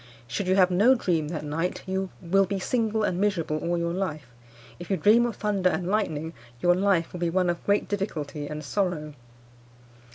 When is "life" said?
3.93-4.25, 6.73-7.13